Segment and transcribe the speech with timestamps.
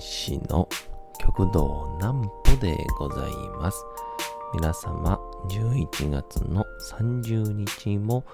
[0.00, 0.66] 講談師の
[1.18, 3.84] 極道南歩でございます。
[4.54, 5.20] 皆様、
[5.50, 8.24] 11月の30日も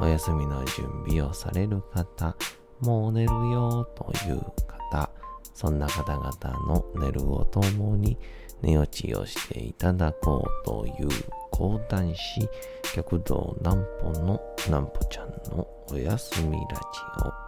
[0.00, 2.36] お休みの準備をされる方、
[2.80, 5.08] もう寝るよという方、
[5.54, 6.32] そんな方々
[6.66, 8.18] の寝るをともに
[8.60, 11.08] 寝落ちをしていただこうという
[11.52, 12.48] 講談師
[12.92, 16.66] 極道南歩の南歩ちゃんのおやすみラジ
[17.24, 17.47] オ。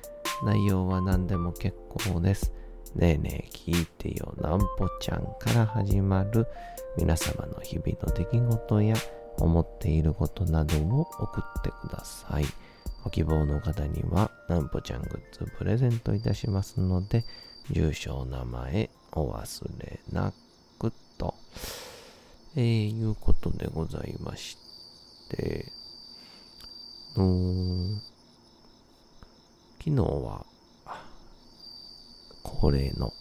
[0.43, 2.51] 内容は何でも結構です。
[2.95, 6.45] ねえねえ聞いてよ南歩ちゃんから始まる
[6.97, 8.95] 皆様の日々の出来事や
[9.37, 12.45] 思っていることなどを送ってください。
[13.03, 17.23] ご希望の方には、なんぽちゃんグッズプレゼントいたしますので、
[17.71, 20.33] 住所、名前、お忘れな
[20.77, 21.33] くと、
[22.55, 24.57] えー、いうことでございまし
[25.29, 25.65] て、
[27.15, 28.01] うーん、
[29.83, 30.45] 昨日は、
[32.43, 33.11] 恒例の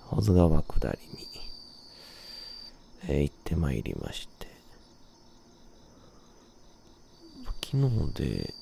[0.00, 1.28] 保津川下りに、
[3.06, 4.48] えー行ってまいりまして、
[7.62, 8.54] 昨日で、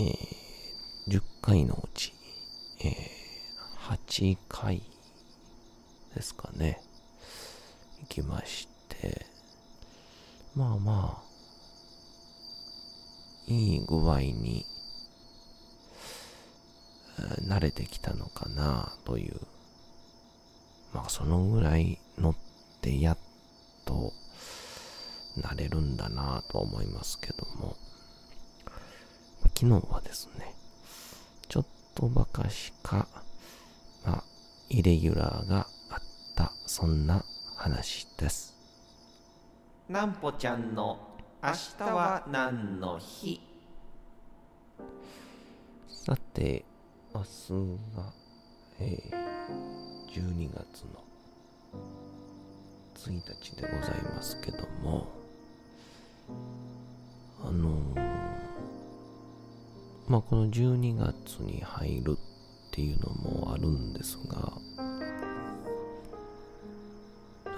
[0.00, 2.12] えー10回のうち、
[2.84, 4.82] えー8回
[6.14, 6.78] ですかね、
[8.02, 9.24] 行きまして、
[10.54, 11.22] まあまあ、
[13.46, 14.66] いい具合に、
[17.46, 19.40] 慣れてきたのかなという、
[20.92, 22.36] まあそのぐらい乗っ
[22.80, 23.18] てやっ
[23.84, 24.12] と、
[25.40, 27.76] なれるんだなとは思いますけども、
[29.54, 30.54] 昨日はですね、
[31.48, 33.08] ちょっとばかしか、
[34.04, 34.24] まあ、
[34.68, 35.98] イレギュラーがあっ
[36.36, 37.24] た、そんな
[37.56, 38.54] 話です。
[39.88, 40.98] なんぽちゃんの
[41.42, 43.40] 明日は何の日？
[45.88, 46.64] さて、
[47.14, 48.12] 明日が、
[48.80, 49.32] えー
[50.12, 51.02] 12月の
[52.94, 55.08] 1日でございますけども、
[57.42, 58.12] あのー
[60.06, 64.52] まあ、この12月に入るっていうのもあるんですが、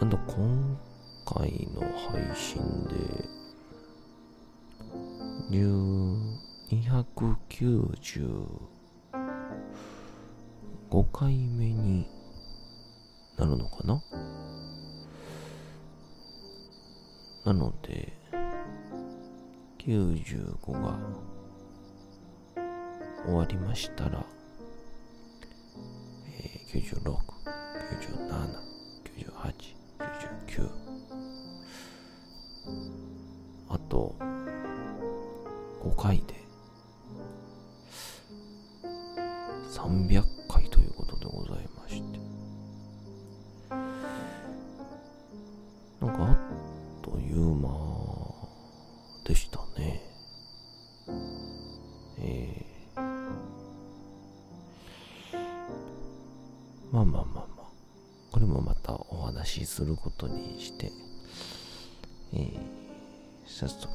[0.01, 0.79] なんと今
[1.27, 1.81] 回の
[2.13, 2.95] 配信で、
[5.51, 6.39] 10
[10.95, 12.07] 5回目に
[13.37, 14.01] なるのかな？
[17.45, 18.13] なので、
[19.79, 20.97] 95が
[23.27, 24.25] 終わりましたら、
[26.29, 27.19] えー、96、97、
[29.51, 29.84] 98、
[59.25, 60.93] お話しすることにして
[62.35, 62.51] えー、
[63.47, 63.89] 早速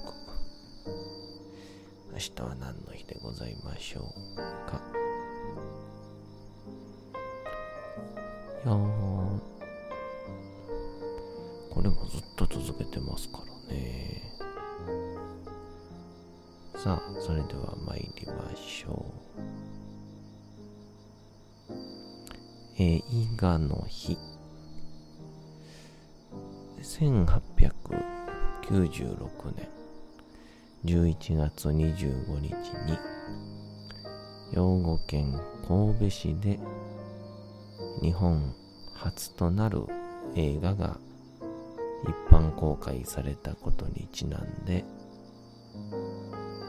[2.11, 4.39] 明日は何の日でございましょう
[4.69, 4.81] か。
[8.65, 8.73] いや
[11.69, 14.35] これもずっと続けてますからね。
[16.75, 19.05] さあそれでは参りましょ
[21.69, 21.73] う。
[22.79, 23.03] 映
[23.37, 24.17] 画の日。
[26.99, 27.71] 1896
[29.55, 29.69] 年。
[30.83, 32.51] 11月25日に
[34.51, 36.59] 兵庫県神戸市で
[38.01, 38.53] 日本
[38.95, 39.85] 初となる
[40.35, 40.97] 映画が
[42.03, 44.83] 一般公開されたことにちなんで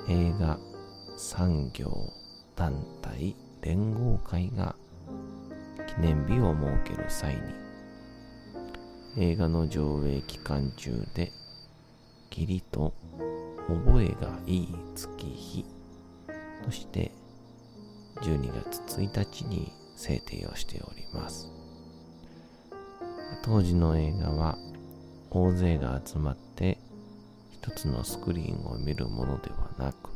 [0.08, 0.60] 映画
[1.16, 1.90] 産業
[2.54, 4.76] 団体連合会が
[5.88, 7.40] 記念日を設ける際に
[9.16, 11.32] 映画の上映期間中で
[12.30, 12.94] 義理と
[13.66, 15.64] 覚えがいい月日
[16.64, 17.12] として
[18.22, 21.50] 12月1日に制定をしております。
[23.42, 24.58] 当時の映画は
[25.30, 26.78] 大勢が集まって
[27.50, 30.10] 一つのスクリーンを見るものではなく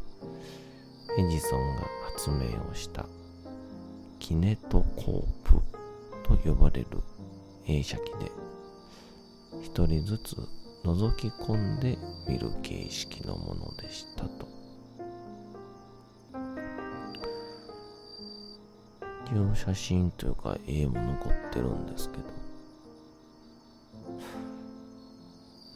[1.19, 1.83] エジソンが
[2.13, 2.37] 発明
[2.71, 3.07] をした
[4.19, 5.63] キネトコープ
[6.23, 6.87] と呼ばれる
[7.67, 8.31] 映写機で
[9.65, 10.37] 一人ずつ
[10.85, 11.97] 覗き込んで
[12.29, 14.47] 見る形式のものでしたと。
[19.27, 22.25] 一応写真というか絵も残ってるんですけど。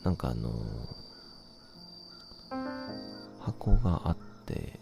[0.05, 0.51] なんかあの
[3.41, 4.79] 箱があって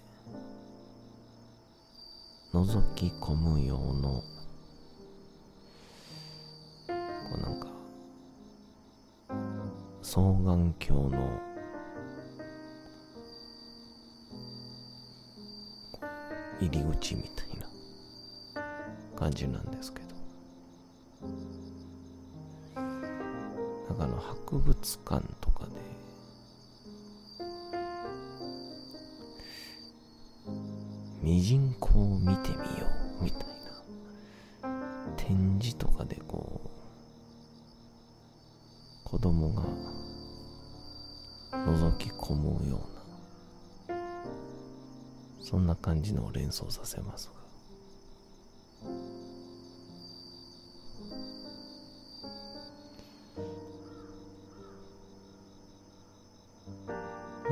[2.53, 4.25] 覗き込む用の
[10.17, 11.29] 双眼鏡の
[16.59, 17.67] 入り口みたいな
[19.15, 20.07] 感じなんですけど。
[22.77, 22.83] な
[23.95, 25.73] んかあの博物館とかで
[31.23, 32.87] ミジンコを見てみよ
[33.21, 33.41] うみたい
[34.63, 34.73] な
[35.19, 36.69] 展示とかでこう
[39.05, 39.96] 子供が
[41.65, 42.81] 覗き込むよ
[43.89, 43.99] うな。
[45.41, 47.37] そんな感じのを連想させますが。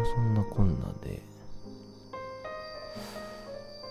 [0.05, 1.23] そんなこんなで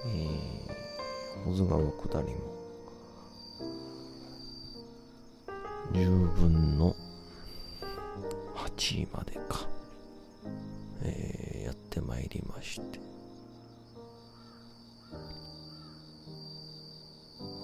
[0.06, 2.54] えー、保津川下りも
[5.94, 6.96] 十分の
[8.56, 9.68] 8までか、
[11.94, 13.00] てまいりまして。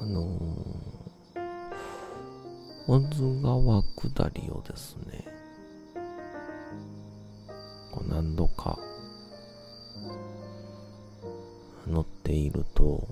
[0.01, 1.39] あのー、
[2.85, 5.25] 保津川下りをですね
[7.91, 8.77] こう何度か
[11.87, 13.07] 乗っていると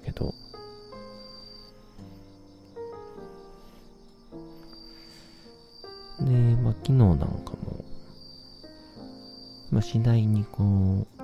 [0.00, 0.34] ですけど。
[6.20, 7.84] で、まあ、昨日なんかも、
[9.70, 11.20] まあ、次第にこう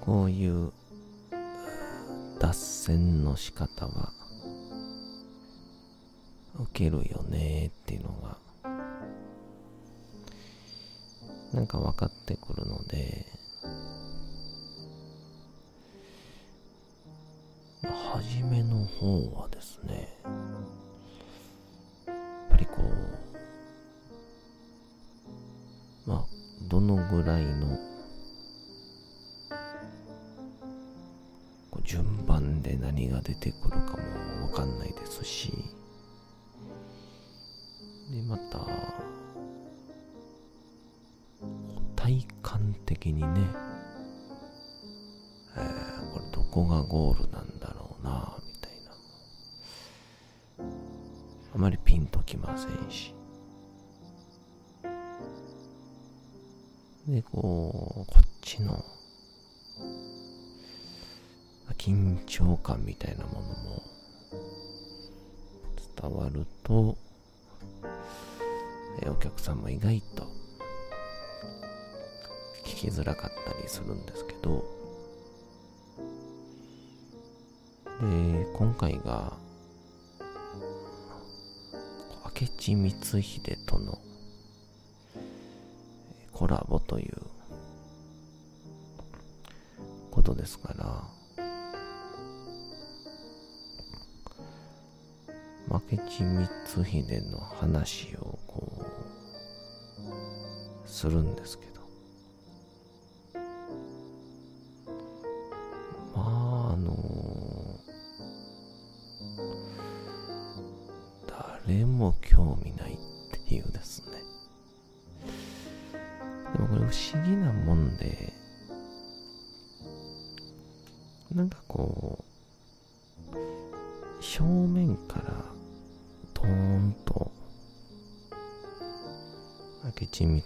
[0.00, 0.72] こういう
[2.40, 4.12] 脱線の仕方は
[6.60, 8.36] 受けるよねっていうのが
[11.54, 13.26] なんか分かってくるので、
[19.02, 20.08] はですね
[22.06, 22.16] やっ
[22.50, 22.82] ぱりこ
[26.06, 26.24] うまあ
[26.68, 27.78] どのぐらいの
[31.84, 35.52] 順番で何が出てくるかもわかんないですし
[38.10, 38.60] でまた
[41.96, 43.28] 体感的にね、
[45.56, 47.41] えー、これどこがゴールな
[57.32, 58.84] こうこっちの。
[61.78, 63.82] 緊張感みたいなものも。
[66.00, 66.96] 伝わると
[69.00, 70.24] えお客さんも意外と
[72.64, 74.64] 聞きづらかったりするんですけど。
[78.00, 79.32] で今回が
[82.40, 83.98] 明智光秀との
[86.42, 87.12] コラボという
[90.10, 91.04] ことですから。
[95.68, 96.24] 負けち
[96.74, 98.84] 光秀の話をこ
[100.84, 101.71] うするんですけど。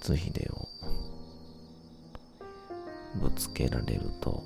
[0.07, 0.69] 光秀を
[3.21, 4.41] ぶつけられると、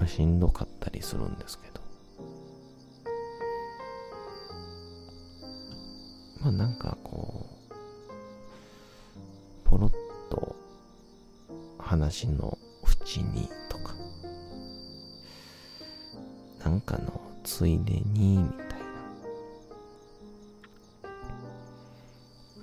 [0.00, 1.80] まあ、しんどかったりするんですけど、
[6.40, 7.74] まあなんかこう、
[9.64, 9.90] ポロッ
[10.28, 10.56] と
[11.78, 12.58] 話の
[13.06, 13.94] 縁にとか、
[16.64, 18.67] なんかのついでにみたいな。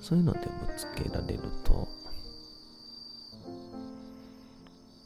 [0.07, 0.47] そういうのでぶ
[0.77, 1.87] つけられると、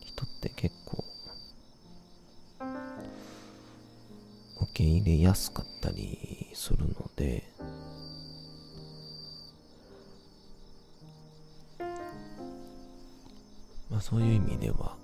[0.01, 1.05] 人って結構、
[4.61, 7.49] 受け入れやすかったりするので、
[13.89, 14.97] まあそういう意味では、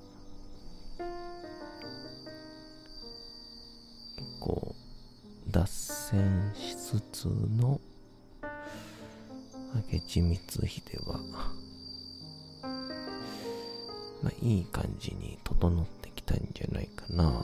[4.17, 4.75] 結構
[5.51, 7.79] 脱線しつつの
[9.75, 11.20] 明智光秀は、
[14.24, 17.41] まあいい感じに整ってきたんじゃないかななんて、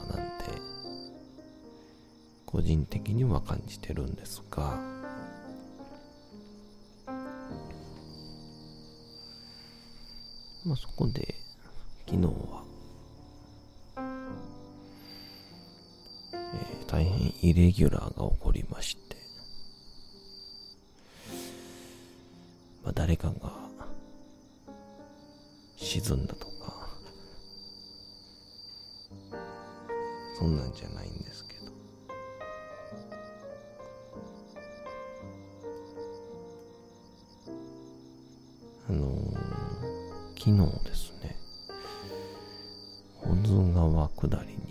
[2.46, 4.78] 個人的には感じてるんですが、
[10.64, 11.34] まあそこで
[12.06, 12.64] 昨日は、
[13.96, 19.01] えー大変イレギュラーが起こりまして、
[23.02, 23.50] 誰かが
[25.76, 26.52] 沈んだとか、
[30.38, 31.72] そんなんじゃないんですけど、
[38.88, 39.32] あのー
[40.38, 41.36] 昨日ですね、
[43.16, 44.61] 保津川下り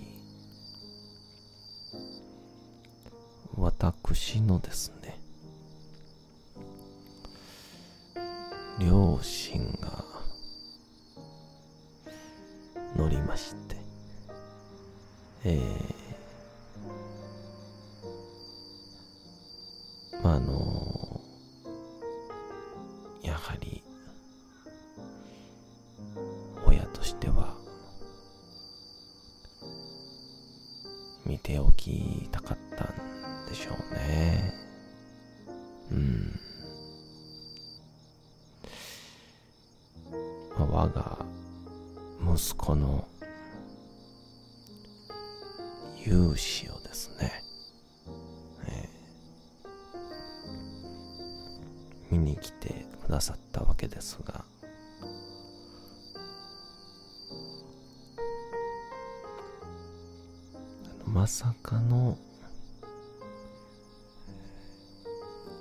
[40.72, 41.18] 我が
[42.34, 43.06] 息子の
[46.06, 47.44] 勇姿をですね、
[48.68, 49.02] えー
[52.12, 54.44] 見に来てくださったわけですが
[61.06, 62.18] まさかの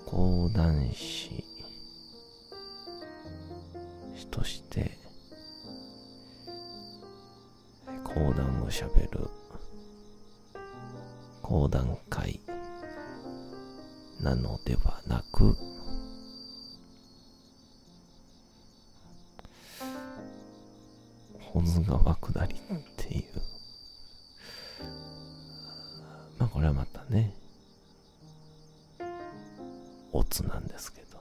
[0.06, 1.44] 講談師
[22.14, 23.24] 川下りっていう。
[26.38, 27.34] まあこれはまたね
[30.12, 31.20] オツなんですけど。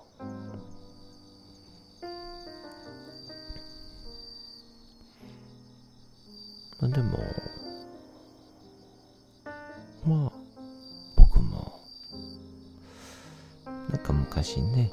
[6.79, 7.17] まあでも
[10.05, 10.31] まあ
[11.17, 11.81] 僕も
[13.65, 14.89] なんか昔ね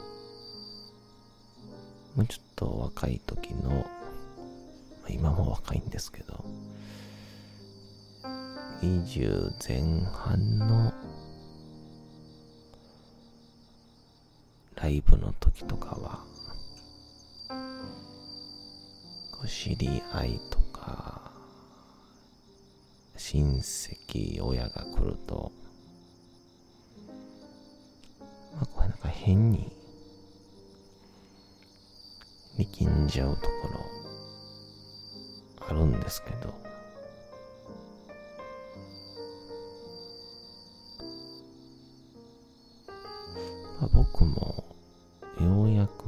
[2.16, 3.86] もうちょっと若い時の、
[5.12, 6.44] 今も若いんですけど
[8.82, 10.92] 20前半の
[14.75, 16.25] ライブの時とかは
[19.32, 21.32] こう知り合いとか
[23.16, 25.50] 親戚親が来ると
[28.54, 29.72] まあこれなんか変に
[32.58, 33.95] 力んじゃうところ
[35.68, 36.54] あるんですけど。
[43.80, 44.64] まあ僕も
[45.40, 46.04] ようやく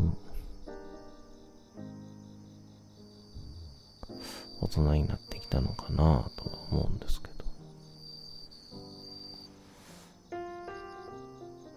[4.61, 7.39] 大人になってきたのかなとは思うんですけど。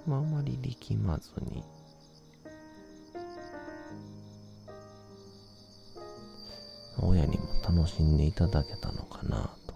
[0.08, 1.64] まあ、あまり力まずに、
[7.00, 9.74] 親にも楽しんでいただけたのかなと。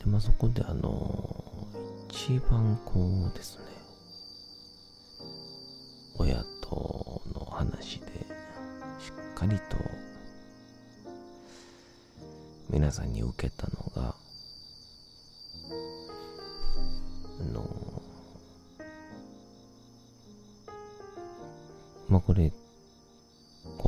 [0.00, 1.68] で、まあ、そこであの、
[2.08, 3.64] 一番こうですね、
[6.18, 8.06] 親との話で、
[8.98, 9.76] しっかりと、
[12.70, 14.16] 皆さんに受けたのが、
[17.40, 18.02] あの、
[22.08, 22.52] まあ、これ、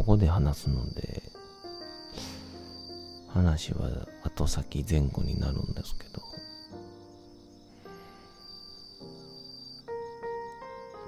[0.02, 1.22] ここで話すので、
[3.28, 3.88] 話は
[4.24, 6.20] 後先前後になるんですけど、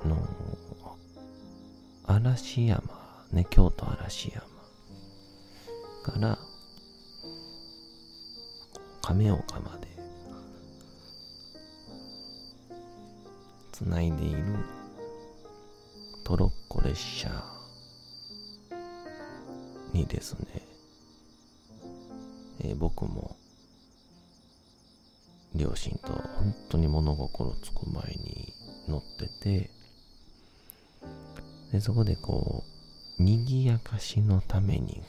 [0.08, 0.16] の、
[2.04, 2.84] 嵐山、
[3.32, 4.44] ね、京都嵐山
[6.04, 6.38] から、
[9.02, 9.88] 亀岡まで、
[13.72, 14.44] つないでいる
[16.22, 17.53] トロッコ列車
[19.94, 20.46] にですね、
[22.60, 23.36] えー僕も
[25.54, 28.52] 両親と本当に物心つく前に
[28.88, 29.70] 乗ってて
[31.70, 32.64] でそこでこ
[33.18, 35.00] う賑やかしのために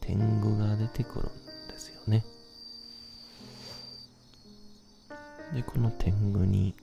[0.00, 2.24] 天狗が出てくるんですよね。
[5.54, 6.74] でこの天狗に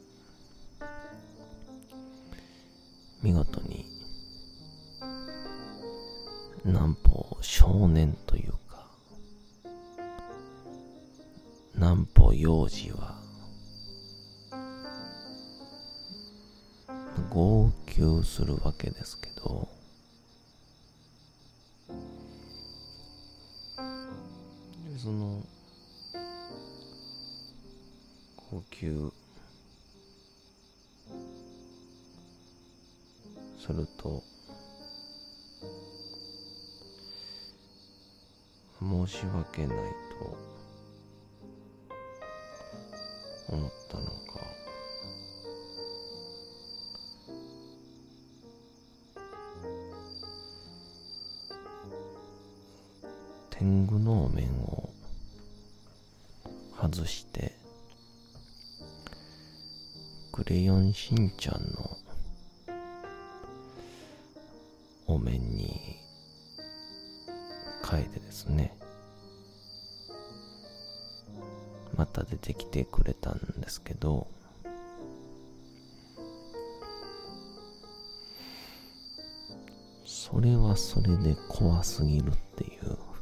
[3.25, 3.87] 見事に
[6.63, 8.85] 南方少年というか
[11.73, 13.15] 南方幼児は
[17.31, 19.67] 号泣するわけですけど
[24.93, 25.41] でその
[28.51, 29.11] 号泣
[33.65, 34.21] すると
[38.79, 39.77] 申し訳ない
[40.19, 40.37] と
[43.47, 44.11] 思ったのか。
[53.49, 54.91] 天狗の面を
[56.79, 57.57] 外して
[60.31, 62.04] クレヨンしんちゃんの
[71.97, 74.27] また出てきてくれたんですけど
[80.05, 83.14] それはそれで怖すぎるっていう。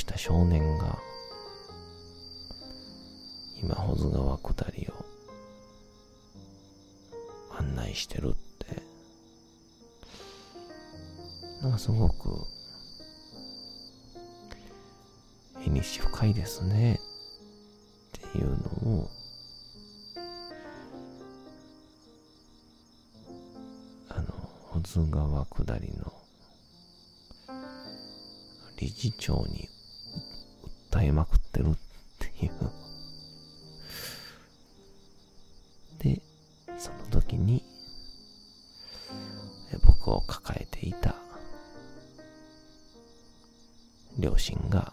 [0.00, 0.98] した少年が、
[3.62, 5.04] 今、保津川下りを
[7.58, 8.82] 案内してるって、
[11.62, 12.46] なんかすごく、
[15.62, 16.98] 絵にし深いですね。
[18.18, 19.10] っていうのを
[24.08, 24.32] あの
[24.70, 26.12] 保津川下りの
[28.78, 29.68] 理事長に
[31.02, 31.74] えまくってるっ
[32.18, 32.52] ていう。
[35.98, 36.22] で
[36.78, 37.62] その時に
[39.84, 41.14] 僕を抱えていた
[44.18, 44.92] 両親が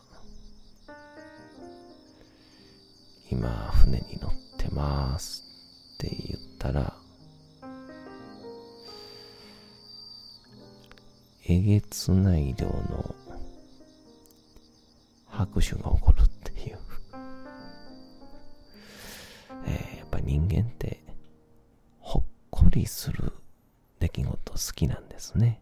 [3.29, 5.43] 今船に乗ってます
[5.95, 6.93] って言ったら
[11.49, 13.15] えげつない量の
[15.57, 16.79] 拍手が起こるっていう、
[19.65, 21.03] えーやっぱ人間って
[21.99, 23.33] ほっこりする
[23.99, 25.61] 出来事好きなんですね。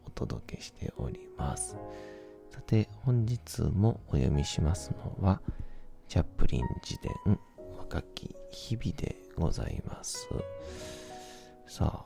[0.11, 1.77] お届けしております。
[2.49, 5.41] さて、本日もお読みしますのは、
[6.09, 7.39] チャップリン自伝
[7.77, 10.27] 若き日々でございます。
[11.65, 12.05] さ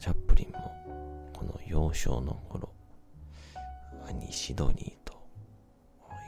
[0.00, 2.70] チャップリンもこの幼少の頃、
[4.08, 5.12] 兄シドニーと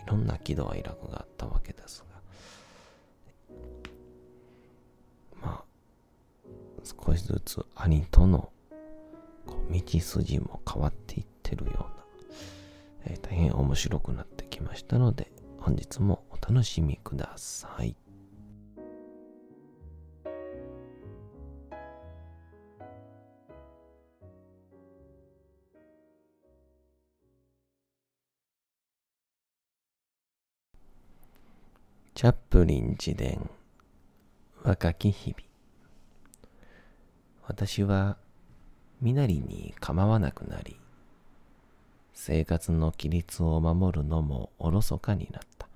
[0.07, 2.05] いろんな喜怒哀楽があったわけです
[5.40, 5.64] が、まあ、
[6.85, 8.50] 少しずつ兄との
[9.46, 11.88] こう道筋も変わっていってるような、
[13.06, 17.96] えー大変面白くなってきましたので、本日もお楽しみください。
[32.14, 33.50] チャップリン自伝
[34.62, 35.42] 若き日々
[37.46, 38.16] 私は
[39.00, 40.76] 身なりに構わなくなり
[42.14, 45.68] 生活の規律を守るのもおろそかになった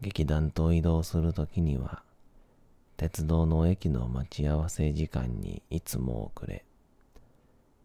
[0.00, 2.02] 劇団と移動するときには
[2.96, 6.64] 鉄道の駅の待ち合わせ時間にいつも遅れ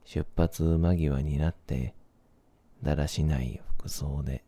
[0.06, 1.94] 出発間際になって
[2.84, 4.44] だらしない服装で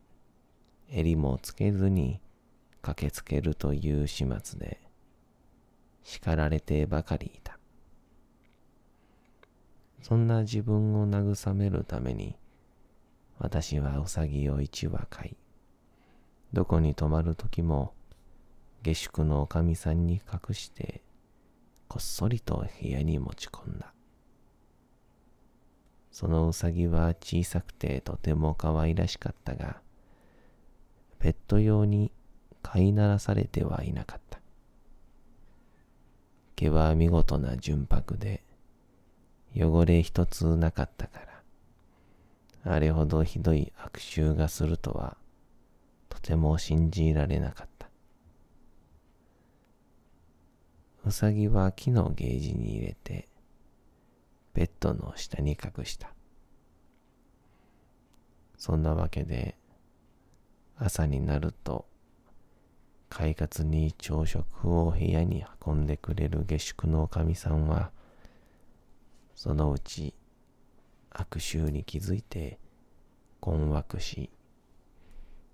[0.92, 2.20] 襟もつけずに
[2.82, 4.80] 駆けつけるという始末で
[6.04, 7.45] 叱られてばかりいた。
[10.02, 12.36] そんな自分を慰めるために
[13.40, 15.38] 私はうさぎを一羽飼い、
[16.54, 17.94] どこに泊まるときも
[18.82, 21.02] 下宿のおかみさんに隠して
[21.88, 23.94] こっそりと部屋に持ち込んだ。
[26.12, 29.82] そのうさぎは小さくてとても可愛らしかったが、
[31.20, 32.14] ペット用に
[32.62, 34.40] 飼いならされてはいなかった。
[36.56, 38.45] 毛は見事な純白で、
[39.56, 41.20] 汚れ一つなかったか
[42.64, 45.18] ら、あれほどひどい悪臭がするとは、
[46.10, 47.90] とても信じられなかった。
[51.06, 53.30] うさぎは木のゲージに入れて、
[54.54, 56.14] ベッドの下に隠した。
[58.58, 59.56] そんなわけで、
[60.78, 61.86] 朝になると、
[63.08, 67.92] 快活に朝食を部屋に運んでくれる下宿のおかみさんは、
[69.36, 70.14] そのうち
[71.12, 72.58] 悪臭に気づいて
[73.40, 74.30] 困惑し、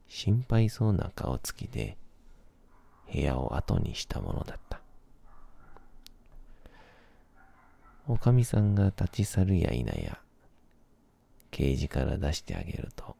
[0.08, 1.98] 心配そうな顔つきで
[3.12, 4.82] 部屋を後にしたものだった。
[8.08, 10.20] おかみさんが立ち去るや否や、
[11.50, 13.16] ケージから出してあげると、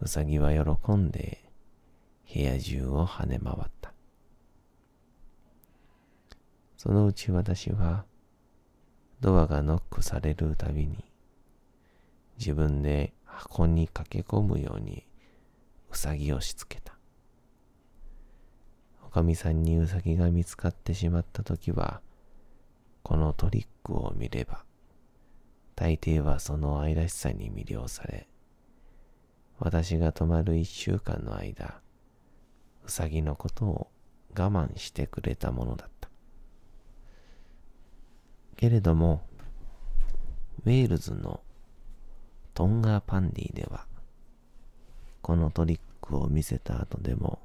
[0.00, 1.44] うさぎは喜んで
[2.32, 3.92] 部屋中を跳ね回った。
[6.76, 8.04] そのうち私は、
[9.20, 11.04] ドアがノックされるたびに、
[12.38, 15.06] 自分で箱に駆け込むように、
[15.90, 16.94] うさぎをしつけた。
[19.04, 22.00] おかみさんにうさぎが見つかってしまったときは、
[23.02, 24.64] このトリックを見れば、
[25.74, 28.26] 大抵はその愛らしさに魅了され、
[29.58, 31.80] 私が泊まる一週間の間、
[32.86, 33.90] うさぎのことを
[34.34, 36.09] 我慢してくれたものだった。
[38.60, 39.22] けれども、
[40.66, 41.40] ウェールズの
[42.52, 43.86] トンガーパンディでは、
[45.22, 47.38] このトリックを見せた後でも、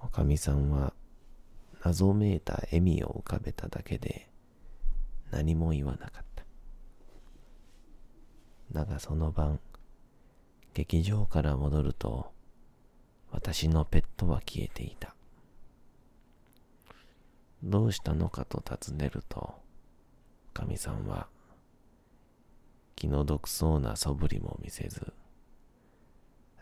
[0.00, 0.94] おかみさんは
[1.84, 4.30] 謎めいた笑みを浮かべただけで
[5.32, 6.44] 何も言わなかった。
[8.72, 9.60] だがその晩、
[10.72, 12.32] 劇場から戻ると、
[13.30, 15.14] 私のペットは消えていた。
[17.62, 19.60] どうしたのかと尋ねると、
[20.60, 21.26] かみさんは
[22.94, 25.14] 気の毒そうな素振りも見せず、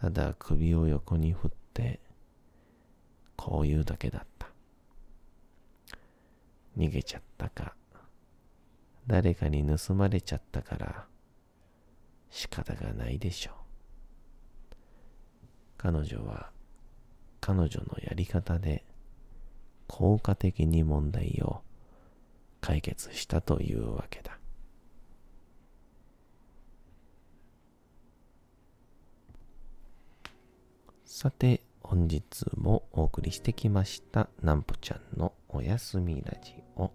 [0.01, 1.99] ただ首を横に振って、
[3.35, 4.47] こう言うだけだった。
[6.77, 7.75] 逃げちゃったか、
[9.09, 11.07] 誰かに盗まれちゃったから、
[12.31, 13.55] 仕方がないでしょう。
[15.77, 16.51] 彼女は
[17.41, 18.85] 彼女のやり方で
[19.89, 21.63] 効果的に問題を
[22.61, 24.38] 解決したというわけだ。
[31.05, 36.92] さて、本日もお送りしてきました、なんぽちゃんのおやすみラジオ。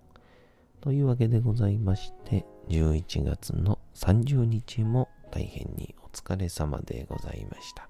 [0.81, 7.87] というわけでございまして、11月の30日も大変にお疲れ様でございました。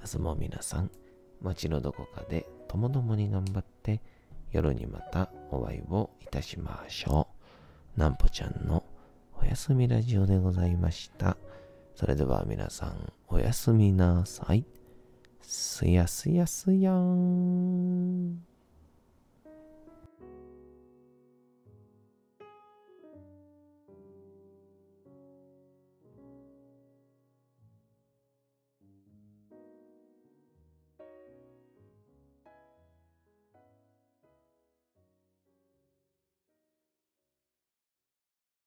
[0.00, 0.90] 明日も皆さん、
[1.40, 4.00] 街のどこかでともどもに頑張って
[4.52, 7.28] 夜にまたお会いをいたしましょ
[7.96, 8.00] う。
[8.00, 8.84] なんぽちゃんの
[9.40, 11.36] おやすみラジオでございました。
[11.94, 14.64] それでは皆さん、おやすみなさい。
[15.40, 18.51] すやすやすやーん。